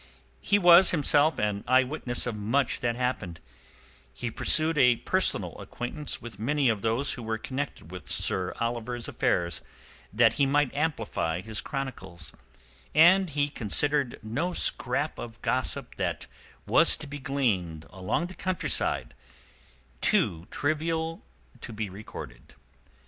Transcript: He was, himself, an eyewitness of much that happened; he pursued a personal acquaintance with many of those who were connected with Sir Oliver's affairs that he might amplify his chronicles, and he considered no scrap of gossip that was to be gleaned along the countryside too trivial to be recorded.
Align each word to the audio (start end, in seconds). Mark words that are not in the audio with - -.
He 0.41 0.57
was, 0.57 0.89
himself, 0.89 1.37
an 1.37 1.63
eyewitness 1.67 2.25
of 2.25 2.35
much 2.35 2.79
that 2.79 2.95
happened; 2.95 3.39
he 4.11 4.31
pursued 4.31 4.75
a 4.79 4.95
personal 4.95 5.55
acquaintance 5.61 6.19
with 6.19 6.39
many 6.39 6.69
of 6.69 6.81
those 6.81 7.11
who 7.13 7.21
were 7.21 7.37
connected 7.37 7.91
with 7.91 8.09
Sir 8.09 8.51
Oliver's 8.59 9.07
affairs 9.07 9.61
that 10.11 10.33
he 10.41 10.47
might 10.47 10.73
amplify 10.73 11.41
his 11.41 11.61
chronicles, 11.61 12.33
and 12.95 13.29
he 13.29 13.47
considered 13.47 14.17
no 14.23 14.53
scrap 14.53 15.19
of 15.19 15.39
gossip 15.43 15.93
that 15.97 16.25
was 16.65 16.95
to 16.95 17.05
be 17.05 17.19
gleaned 17.19 17.85
along 17.91 18.25
the 18.25 18.33
countryside 18.33 19.13
too 20.01 20.47
trivial 20.49 21.23
to 21.59 21.71
be 21.71 21.91
recorded. 21.91 22.55